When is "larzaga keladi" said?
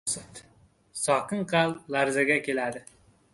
1.97-2.83